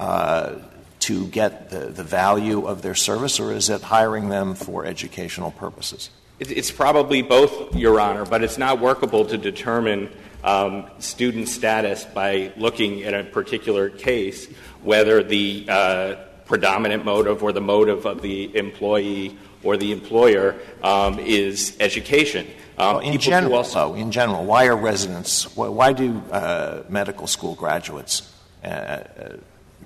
[0.01, 0.57] uh,
[1.01, 5.51] to get the, the value of their service or is it hiring them for educational
[5.51, 6.11] purposes?
[6.40, 10.09] It's probably both, Your Honor, but it's not workable to determine
[10.44, 14.46] um, student status by looking at a particular case
[14.83, 21.18] whether the uh, predominant motive or the motive of the employee or the employer um,
[21.18, 22.47] is education.
[22.79, 25.57] Um, well, in general, also, in general, why are residents?
[25.57, 29.37] Why, why do uh, medical school graduates uh, uh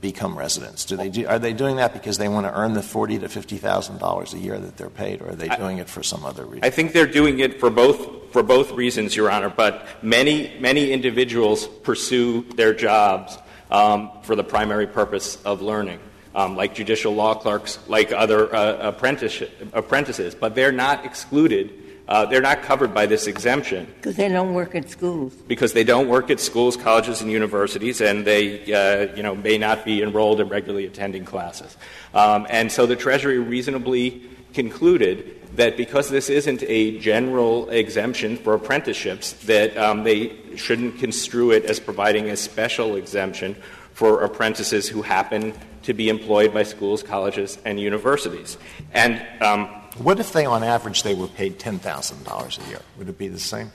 [0.02, 0.85] become residents?
[0.85, 3.28] Do they do, are they doing that because they want to earn the forty to
[3.28, 6.24] fifty thousand dollars a year that they're paid, or are they doing it for some
[6.26, 6.64] other reason?
[6.64, 9.48] I think they're doing it for both for both reasons, Your Honor.
[9.48, 13.38] But many many individuals pursue their jobs
[13.70, 15.98] um, for the primary purpose of learning.
[16.34, 22.42] Um, like judicial law clerks, like other uh, apprentices, but they're not excluded uh, they're
[22.42, 23.86] not covered by this exemption.
[23.96, 25.34] Because they don't work at schools.
[25.46, 29.56] Because they don't work at schools, colleges, and universities, and they, uh, you know, may
[29.56, 31.76] not be enrolled in regularly attending classes.
[32.12, 38.54] Um, and so the Treasury reasonably concluded that because this isn't a general exemption for
[38.54, 43.56] apprenticeships, that um, they shouldn't construe it as providing a special exemption
[43.92, 48.56] for apprentices who happen to be employed by schools, colleges, and universities.
[48.92, 49.66] And um,
[49.98, 52.80] what if they, on average, they were paid $10,000 a year?
[52.98, 53.72] Would it be the same?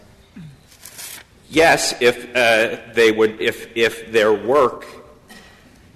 [1.50, 4.86] Yes, if uh, they would, if, if their work,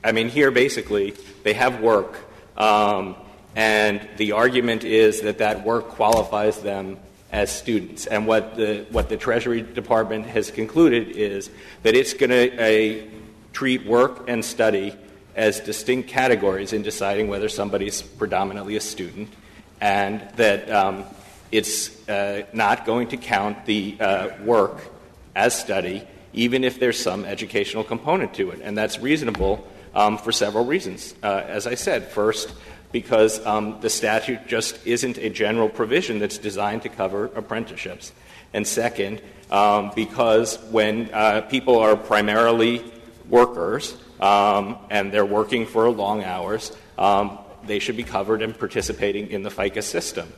[0.03, 2.19] I mean, here basically, they have work,
[2.57, 3.15] um,
[3.55, 6.97] and the argument is that that work qualifies them
[7.31, 8.07] as students.
[8.07, 11.49] And what the, what the Treasury Department has concluded is
[11.83, 13.05] that it's going to uh,
[13.53, 14.95] treat work and study
[15.35, 19.29] as distinct categories in deciding whether somebody's predominantly a student
[19.79, 21.03] and that um,
[21.51, 24.81] it's uh, not going to count the uh, work
[25.35, 28.61] as study, even if there's some educational component to it.
[28.63, 31.15] And that's reasonable um, for several reasons.
[31.23, 32.53] Uh, as I said, first,
[32.91, 38.11] because um, the statute just isn't a general provision that's designed to cover apprenticeships.
[38.53, 39.21] And second,
[39.95, 41.07] because when
[41.43, 42.83] people are primarily
[43.29, 49.43] workers and they're working for long hours, um, they should be covered and participating in
[49.43, 50.31] the FICA system.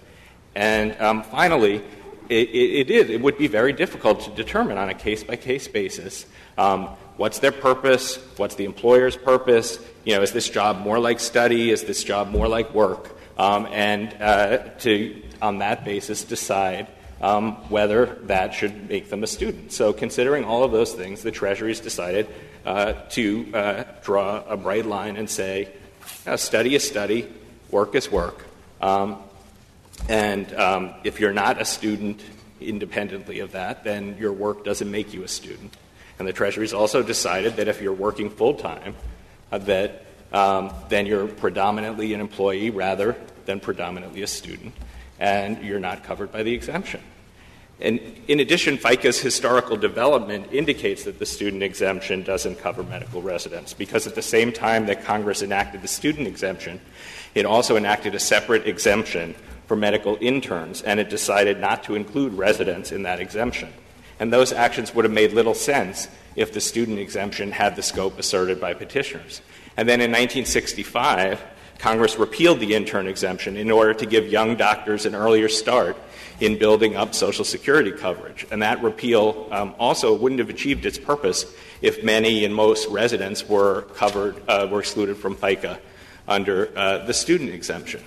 [0.56, 1.84] And um, finally,
[2.30, 6.26] it, is it would be very difficult to determine on a case by case basis
[6.58, 9.80] um, what's their purpose, what's the employer's purpose.
[10.04, 11.72] You know, is this job more like study?
[11.72, 13.18] Is this job more like work?
[13.38, 16.88] Um, and uh, to on that basis decide
[17.24, 19.72] um, whether that should make them a student.
[19.72, 22.28] So, considering all of those things, the Treasury has decided
[22.66, 25.70] uh, to uh, draw a bright line and say
[26.36, 27.32] study is study,
[27.72, 28.46] work is work.
[28.82, 29.20] Um,
[30.10, 32.22] and um, if you're not a student
[32.60, 35.74] independently of that, then your work doesn't make you a student.
[36.20, 38.96] And the Treasury's also decided that if you're working full time,
[39.50, 44.74] uh, that um, then you're predominantly an employee rather than predominantly a student,
[45.20, 47.00] and you're not covered by the exemption.
[47.80, 53.74] And in addition, FICA's historical development indicates that the student exemption doesn't cover medical residents
[53.74, 56.80] because at the same time that Congress enacted the student exemption,
[57.36, 59.36] it also enacted a separate exemption
[59.68, 63.72] for medical interns, and it decided not to include residents in that exemption.
[64.20, 68.20] And those actions would have made little sense if the student exemption had the scope
[68.20, 69.42] asserted by petitioners.
[69.76, 71.42] And then in 1965,
[71.80, 75.98] Congress repealed the intern exemption in order to give young doctors an earlier start
[76.44, 78.46] in building up Social Security coverage.
[78.52, 81.46] And that repeal um, also wouldn't have achieved its purpose
[81.82, 85.80] if many and most residents were covered, uh, were excluded from FICA
[86.28, 88.04] under uh, the student exemption.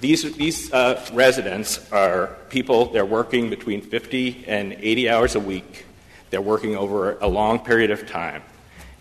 [0.00, 5.84] These, these uh, residents are people, they're working between 50 and 80 hours a week.
[6.30, 8.42] They're working over a long period of time.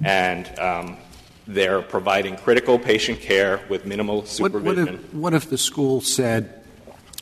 [0.04, 0.98] And um,
[1.46, 4.86] they're providing critical patient care with minimal supervision.
[4.86, 6.57] What, what, if, what if the school said,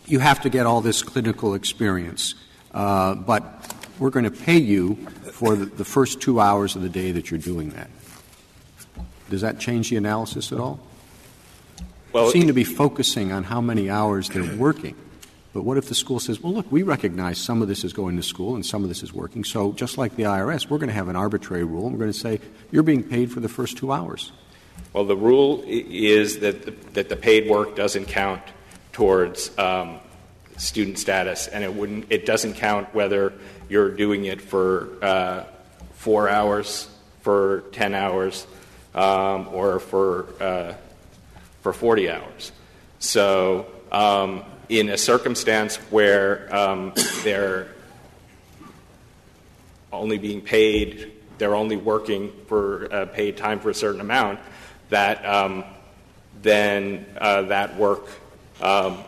[0.07, 2.35] you have to get all this clinical experience,
[2.73, 4.95] uh, but we're going to pay you
[5.31, 7.89] for the, the first two hours of the day that you're doing that?
[9.29, 10.79] Does that change the analysis at all?
[12.13, 14.95] Well, seem to be focusing on how many hours they're working.
[15.53, 18.17] But what if the school says, well, look, we recognize some of this is going
[18.17, 19.43] to school and some of this is working.
[19.43, 22.11] So just like the IRS, we're going to have an arbitrary rule and we're going
[22.11, 22.41] to say,
[22.71, 24.33] you're being paid for the first two hours.
[24.91, 28.41] Well, the rule is that the, that the paid work doesn't count
[28.95, 29.99] towards um,
[30.55, 32.05] student status, and it wouldn't.
[32.09, 33.33] It doesn't count whether
[33.67, 35.43] you're doing it for uh,
[35.95, 38.47] four hours, for ten hours,
[38.93, 40.75] um, or for uh,
[41.61, 42.53] for 40 hours.
[42.99, 47.67] So, um, in a circumstance where um, they're
[49.91, 54.39] only being paid, they're only working for uh, paid time for a certain amount,
[54.87, 55.65] that um,
[56.41, 58.07] then uh, that work
[58.61, 59.03] um,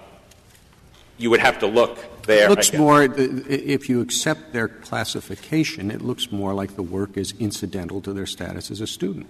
[1.18, 2.46] you would have to look there.
[2.46, 7.34] It looks more, if you accept their classification, it looks more like the work is
[7.40, 9.28] incidental to their status as a student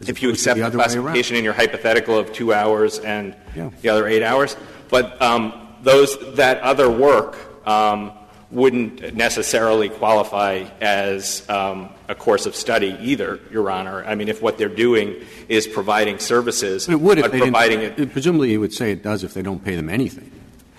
[0.00, 3.70] if you accept the, the classification in your hypothetical of two hours and yeah.
[3.82, 4.56] the other eight hours.
[4.88, 7.36] But um, those that other work
[7.66, 8.12] um,
[8.54, 14.04] wouldn't necessarily qualify as um, a course of study either, Your Honor.
[14.04, 17.80] I mean, if what they're doing is providing services, but it would if they providing
[17.80, 18.12] it.
[18.12, 20.30] Presumably, you would say it does if they don't pay them anything.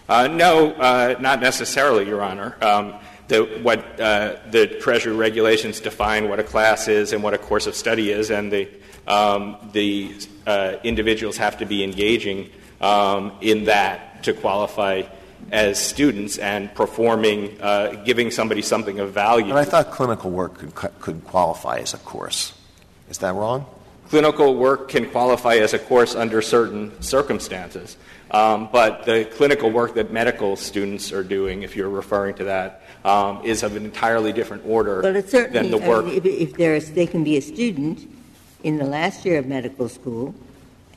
[0.07, 2.55] Uh, no, uh, not necessarily, Your Honor.
[2.61, 2.95] Um,
[3.27, 7.67] the, what uh, the Treasury regulations define what a class is and what a course
[7.67, 8.69] of study is, and the
[9.07, 10.15] um, the
[10.47, 12.49] uh, individuals have to be engaging
[12.81, 15.03] um, in that to qualify
[15.51, 19.49] as students and performing, uh, giving somebody something of value.
[19.49, 22.53] But I thought clinical work could, could qualify as a course.
[23.09, 23.65] Is that wrong?
[24.09, 27.97] Clinical work can qualify as a course under certain circumstances.
[28.31, 32.81] Um, but the clinical work that medical students are doing, if you're referring to that,
[33.03, 36.05] um, is of an entirely different order but it's certainly, than the work.
[36.05, 38.11] I mean, if, if they can be a student
[38.63, 40.33] in the last year of medical school,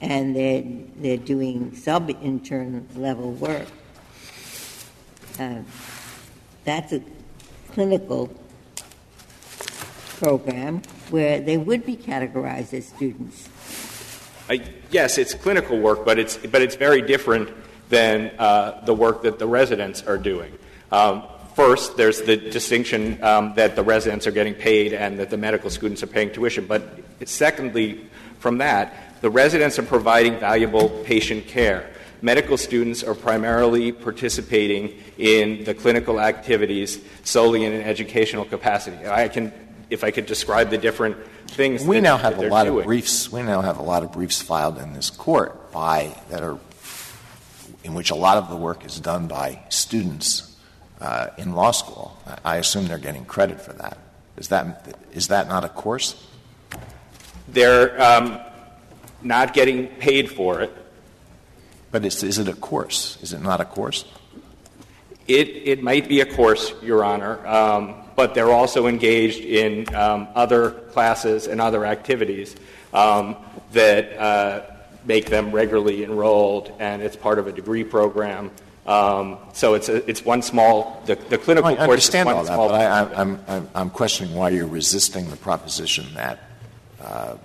[0.01, 0.65] and they're,
[0.97, 3.67] they're doing sub intern level work.
[6.65, 7.03] That's a
[7.73, 8.31] clinical
[10.19, 13.49] program where they would be categorized as students.
[14.91, 17.51] Yes, it's clinical work, but it's, but it's very different
[17.89, 20.59] than uh, the work that the residents are doing.
[20.91, 21.25] Um,
[21.59, 25.71] First, there's the distinction um, that the residents are getting paid and that the medical
[25.71, 26.69] students are paying tuition.
[26.69, 26.85] But
[27.25, 28.07] secondly,
[28.39, 31.91] from that, the residents are providing valuable patient care.
[32.21, 39.07] Medical students are primarily participating in the clinical activities solely in an educational capacity.
[39.07, 39.53] I can,
[39.89, 41.17] if I could describe the different
[41.49, 41.85] things.
[41.85, 42.81] We that, now have a lot doing.
[42.81, 43.31] of briefs.
[43.31, 46.59] We now have a lot of briefs filed in this court by that are
[47.85, 50.57] in which a lot of the work is done by students
[51.01, 52.17] uh, in law school.
[52.45, 53.99] I assume they're getting credit for that.
[54.37, 56.27] Is that, is that not a course?
[57.47, 58.41] They're um,
[59.23, 60.73] not getting paid for it.
[61.91, 63.19] But is, is it a course?
[63.23, 64.05] Is it not a course?
[65.27, 70.29] It, it might be a course, Your Honor, um, but they're also engaged in um,
[70.35, 72.57] other classes and other activities
[72.93, 73.37] um,
[73.73, 74.63] that uh,
[75.05, 78.51] make them regularly enrolled, and it's part of a degree program.
[78.87, 82.69] Um, so it's, a, it's one small, the, the clinical I course understand is all
[82.71, 86.39] that, but I, am I'm, I'm questioning why you're resisting the proposition that
[87.03, 87.37] uh,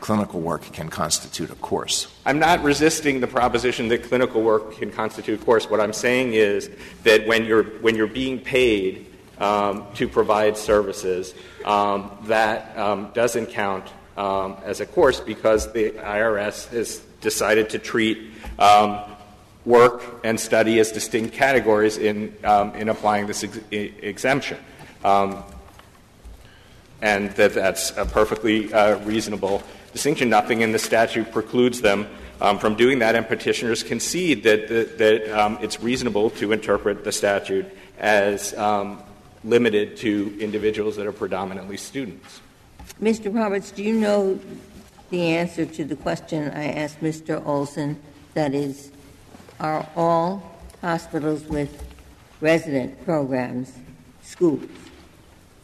[0.00, 2.08] clinical work can constitute a course.
[2.26, 5.68] I'm not resisting the proposition that clinical work can constitute a course.
[5.70, 6.70] What I'm saying is
[7.04, 9.06] that when you're, when you're being paid
[9.38, 11.34] um, to provide services,
[11.64, 13.86] um, that um, doesn't count
[14.16, 19.00] um, as a course because the IRS has decided to treat um,
[19.64, 24.58] work and study as distinct categories in, um, in applying this ex- exemption.
[27.02, 30.28] And that that's a perfectly uh, reasonable distinction.
[30.28, 32.06] Nothing in the statute precludes them
[32.40, 37.04] um, from doing that, and petitioners concede that, that, that um, it's reasonable to interpret
[37.04, 37.66] the statute
[37.98, 39.02] as um,
[39.44, 42.40] limited to individuals that are predominantly students.
[43.00, 43.34] Mr.
[43.34, 44.38] Roberts, do you know
[45.10, 47.44] the answer to the question I asked Mr.
[47.46, 48.00] Olson?
[48.34, 48.90] That is,
[49.58, 51.84] are all hospitals with
[52.40, 53.72] resident programs
[54.22, 54.68] schools?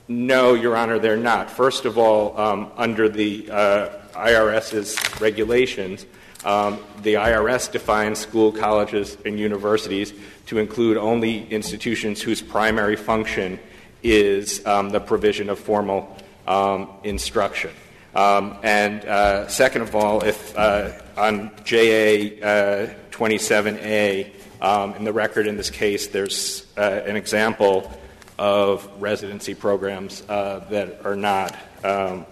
[0.09, 1.51] No, Your Honor, they're not.
[1.51, 6.07] First of all, um, under the uh, IRS's regulations,
[6.45, 10.13] um, the IRS defines school, colleges, and universities
[10.47, 13.59] to include only institutions whose primary function
[14.05, 17.73] is um, the provision of formal um, instruction.
[18.15, 24.31] Um, and uh, second of all, if uh, on JA 27A,
[24.63, 27.93] um, in the record in this case, there's uh, an example
[28.39, 32.27] of residency programs uh, that are not um,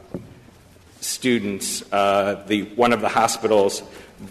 [1.01, 1.83] students.
[1.93, 3.83] Uh, the, one of the hospitals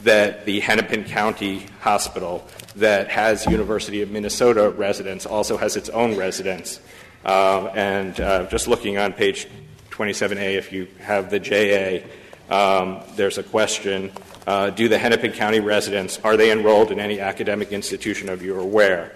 [0.04, 6.18] that the Hennepin County Hospital that has University of Minnesota residents also has its own
[6.18, 6.80] residents.
[7.26, 9.48] Uh, and uh, just looking on page
[9.92, 12.06] 27A, if you have the JA,
[12.50, 14.12] um, there's a question
[14.48, 18.60] uh, Do the Hennepin County residents, are they enrolled in any academic institution of your
[18.60, 19.16] aware?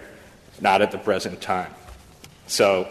[0.60, 1.72] Not at the present time.
[2.48, 2.88] So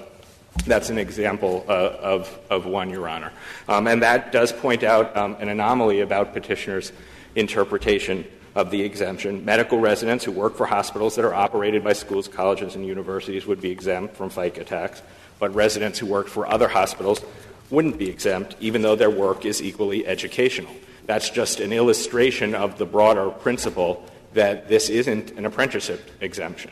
[0.66, 3.32] that's an example uh, of, of one, Your Honor.
[3.68, 6.92] Um, and that does point out um, an anomaly about petitioners'
[7.36, 9.46] interpretation of the exemption.
[9.46, 13.62] Medical residents who work for hospitals that are operated by schools, colleges, and universities would
[13.62, 15.02] be exempt from FICA tax,
[15.40, 17.22] but residents who work for other hospitals
[17.70, 20.74] wouldn't be exempt, even though their work is equally educational.
[21.06, 24.04] That's just an illustration of the broader principle
[24.34, 26.72] that this isn't an apprenticeship exemption.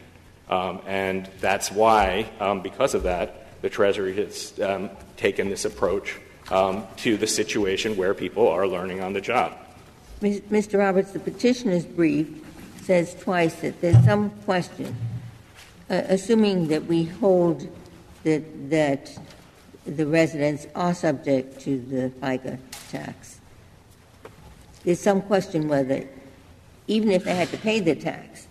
[0.49, 6.17] Um, and that's why, um, because of that, the Treasury has um, taken this approach
[6.51, 9.57] um, to the situation where people are learning on the job.
[10.21, 10.79] Mr.
[10.79, 12.27] Roberts, the petitioner's brief
[12.83, 14.95] says twice that there's some question,
[15.89, 17.67] uh, assuming that we hold
[18.23, 19.17] that, that
[19.85, 23.39] the residents are subject to the FICA tax.
[24.83, 26.07] There's some question whether,
[26.87, 28.44] even if they had to pay the tax,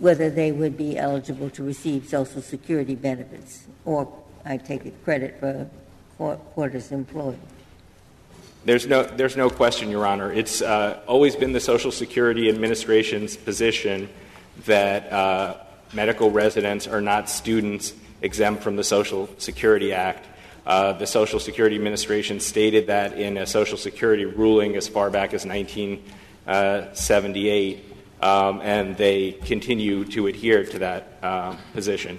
[0.00, 4.12] whether they would be eligible to receive Social Security benefits, or
[4.44, 5.70] I take it credit for
[6.54, 7.38] quarters employed.
[8.64, 10.32] There's no, there's no question, Your Honor.
[10.32, 14.08] It's uh, always been the Social Security Administration's position
[14.66, 15.58] that uh,
[15.92, 20.26] medical residents are not students exempt from the Social Security Act.
[20.66, 25.32] Uh, the Social Security Administration stated that in a Social Security ruling as far back
[25.32, 27.89] as 1978
[28.22, 32.16] um, and they continue to adhere to that uh, position.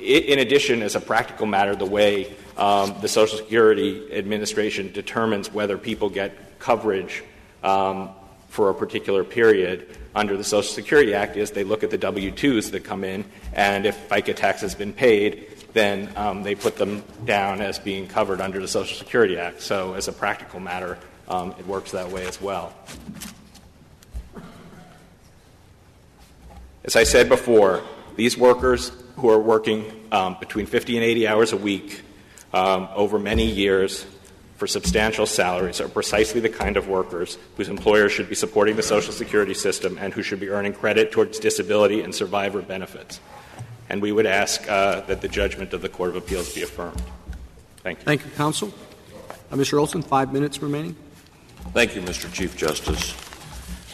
[0.00, 5.76] In addition, as a practical matter, the way um, the Social Security Administration determines whether
[5.76, 7.24] people get coverage
[7.62, 8.10] um,
[8.48, 12.30] for a particular period under the Social Security Act is they look at the W
[12.32, 16.76] 2s that come in, and if FICA tax has been paid, then um, they put
[16.76, 19.60] them down as being covered under the Social Security Act.
[19.60, 22.72] So, as a practical matter, um, it works that way as well.
[26.88, 27.82] As I said before,
[28.16, 32.00] these workers who are working um, between 50 and 80 hours a week
[32.54, 34.06] um, over many years
[34.56, 38.82] for substantial salaries are precisely the kind of workers whose employers should be supporting the
[38.82, 43.20] Social Security system and who should be earning credit towards disability and survivor benefits.
[43.90, 47.02] And we would ask uh, that the judgment of the Court of Appeals be affirmed.
[47.82, 48.04] Thank you.
[48.06, 48.72] Thank you, counsel.
[49.52, 49.78] Uh, Mr.
[49.78, 50.96] Olson, five minutes remaining.
[51.74, 52.32] Thank you, Mr.
[52.32, 53.14] Chief Justice.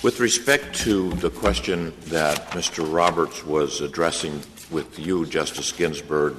[0.05, 2.86] With respect to the question that Mr.
[2.92, 6.36] Roberts was addressing with you, Justice Ginsburg,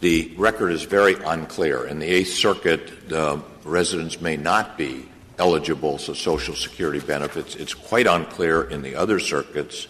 [0.00, 1.86] the record is very unclear.
[1.86, 5.08] In the Eighth Circuit, uh, residents may not be
[5.38, 7.54] eligible for Social Security benefits.
[7.54, 9.86] It's quite unclear in the other circuits.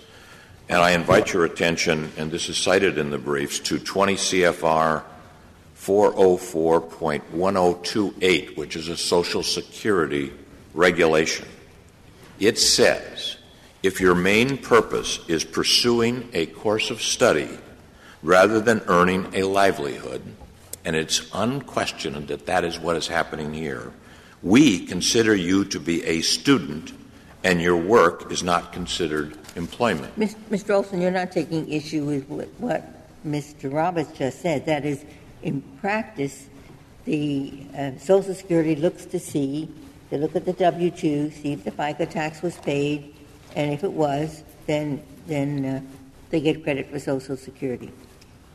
[0.68, 5.04] And I invite your attention, and this is cited in the briefs, to 20 CFR
[5.78, 10.34] 404.1028, which is a Social Security
[10.74, 11.48] regulation.
[12.38, 13.36] It says
[13.82, 17.58] if your main purpose is pursuing a course of study
[18.22, 20.22] rather than earning a livelihood,
[20.84, 23.92] and it's unquestioned that that is what is happening here,
[24.42, 26.92] we consider you to be a student
[27.44, 30.18] and your work is not considered employment.
[30.18, 30.70] Mr.
[30.70, 32.26] Olson, you're not taking issue with
[32.58, 32.82] what
[33.24, 33.72] Mr.
[33.72, 34.66] Roberts just said.
[34.66, 35.04] That is,
[35.42, 36.48] in practice,
[37.04, 39.68] the uh, Social Security looks to see,
[40.10, 43.14] they look at the W 2, see if the FICA tax was paid,
[43.54, 45.80] and if it was, then, then uh,
[46.30, 47.90] they get credit for Social Security.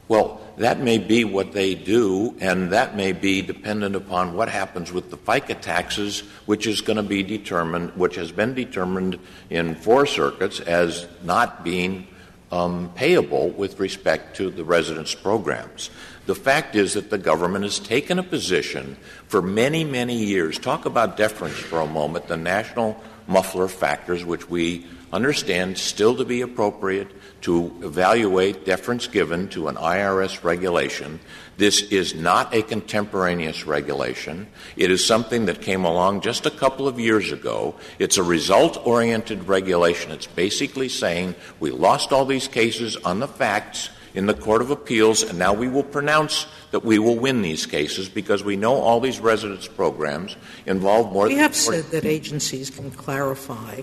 [0.08, 4.92] Well, that may be what they do, and that may be dependent upon what happens
[4.92, 9.76] with the FICA taxes, which is going to be determined, which has been determined in
[9.76, 12.08] four circuits as not being
[12.52, 15.90] um, payable with respect to the residence programs.
[16.32, 18.96] The fact is that the government has taken a position
[19.28, 20.58] for many, many years.
[20.58, 26.24] Talk about deference for a moment, the national muffler factors, which we understand still to
[26.24, 27.10] be appropriate
[27.42, 31.20] to evaluate deference given to an IRS regulation.
[31.58, 34.48] This is not a contemporaneous regulation.
[34.78, 37.76] It is something that came along just a couple of years ago.
[38.00, 40.14] It's a result oriented regulation.
[40.14, 44.72] It's basically saying we lost all these cases on the facts in the Court of
[44.72, 48.76] Appeals, and now we will pronounce that we will win these cases because we know
[48.76, 50.36] all these residence programs
[50.66, 51.38] involve more we than.
[51.38, 53.82] We have said that agencies can clarify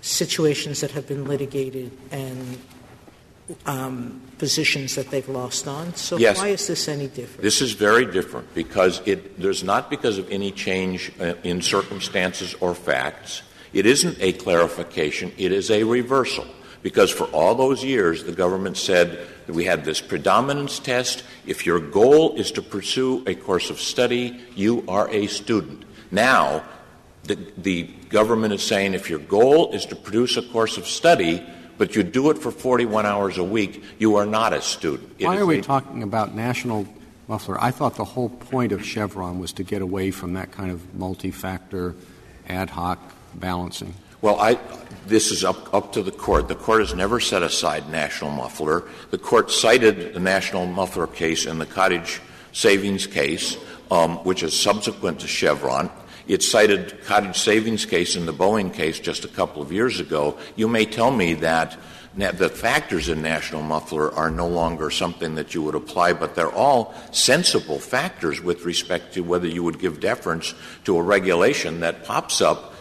[0.00, 2.58] situations that have been litigated and
[3.66, 5.94] um, positions that they've lost on.
[5.94, 6.38] So yes.
[6.38, 7.42] why is this any different?
[7.42, 12.54] This is very different because it, there's not because of any change uh, in circumstances
[12.60, 13.42] or facts.
[13.72, 15.32] It isn't a clarification.
[15.38, 16.46] It is a reversal.
[16.82, 21.22] Because for all those years, the government said that we had this predominance test.
[21.46, 25.84] If your goal is to pursue a course of study, you are a student.
[26.10, 26.64] Now,
[27.24, 31.44] the, the government is saying if your goal is to produce a course of study,
[31.78, 35.14] but you do it for 41 hours a week, you are not a student.
[35.18, 36.86] It Why are we a, talking about national
[37.28, 37.62] muffler?
[37.62, 40.94] I thought the whole point of Chevron was to get away from that kind of
[40.94, 41.94] multi factor,
[42.48, 42.98] ad hoc
[43.34, 43.94] balancing.
[44.22, 44.56] Well, I,
[45.04, 46.46] this is up, up to the court.
[46.46, 48.84] The court has never set aside national muffler.
[49.10, 52.20] The court cited the national muffler case in the cottage
[52.52, 53.56] savings case,
[53.90, 55.90] um, which is subsequent to Chevron.
[56.28, 60.38] It cited cottage savings case in the Boeing case just a couple of years ago.
[60.54, 61.76] You may tell me that
[62.14, 66.52] the factors in national muffler are no longer something that you would apply, but they're
[66.52, 70.54] all sensible factors with respect to whether you would give deference
[70.84, 72.71] to a regulation that pops up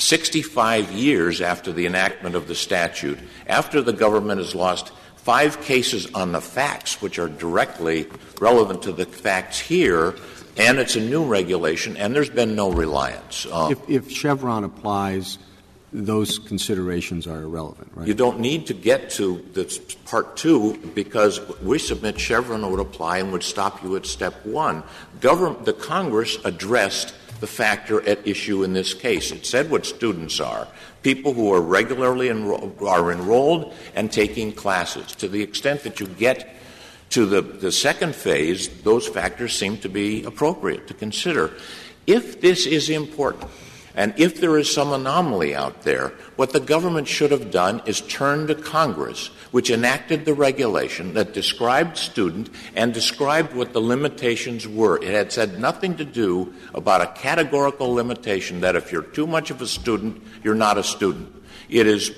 [0.00, 6.12] 65 years after the enactment of the statute, after the government has lost five cases
[6.14, 8.06] on the facts, which are directly
[8.40, 10.14] relevant to the facts here,
[10.56, 13.46] and it's a new regulation, and there's been no reliance.
[13.50, 15.38] Uh, if, if, Chevron applies,
[15.92, 18.06] those considerations are irrelevant, right?
[18.06, 23.18] You don't need to get to the part two because we submit Chevron would apply
[23.18, 24.82] and would stop you at step one.
[25.20, 29.32] Government, the Congress addressed the factor at issue in this case.
[29.32, 30.68] It said what students are
[31.04, 35.12] people who are regularly enro- are enrolled and taking classes.
[35.16, 36.56] To the extent that you get
[37.10, 41.52] to the, the second phase, those factors seem to be appropriate to consider.
[42.06, 43.50] If this is important,
[43.96, 48.00] and if there is some anomaly out there, what the government should have done is
[48.00, 54.66] turn to Congress, which enacted the regulation that described student and described what the limitations
[54.66, 54.96] were.
[54.96, 59.52] It had said nothing to do about a categorical limitation that if you're too much
[59.52, 61.32] of a student, you're not a student.
[61.68, 62.10] It is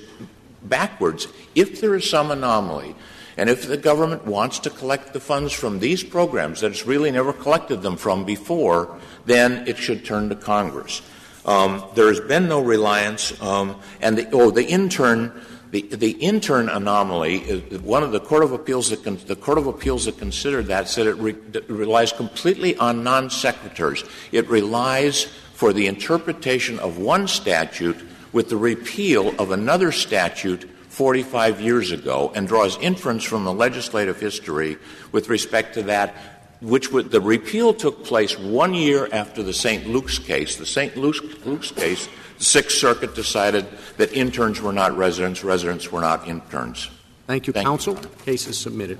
[0.63, 1.27] backwards.
[1.53, 2.95] If there is some anomaly,
[3.37, 7.11] and if the government wants to collect the funds from these programs that it's really
[7.11, 11.03] never collected them from before, then it should turn to Congress.
[11.47, 15.41] Um, there has been no reliance, um, and the, oh, the intern.
[15.69, 19.67] The, the intern anomaly, one of the Court of Appeals that con- the Court of
[19.67, 21.35] Appeals that considered that said it, re-
[21.67, 24.09] relies completely on non sequiturs.
[24.31, 25.25] It relies
[25.55, 27.97] for the interpretation of one statute
[28.31, 34.19] with the repeal of another statute 45 years ago and draws inference from the legislative
[34.19, 34.77] history
[35.11, 39.87] with respect to that which would, the repeal took place one year after the St.
[39.87, 40.55] Luke's case.
[40.55, 40.97] The St.
[40.97, 43.65] Luke's, Luke's case, the Sixth Circuit decided
[43.97, 46.89] that interns were not residents, residents were not interns.
[47.27, 47.95] Thank you, Thank counsel.
[47.95, 48.09] You.
[48.23, 48.99] Case is submitted.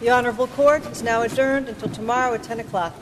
[0.00, 2.94] The Honorable Court is now adjourned until tomorrow at 10 o'clock.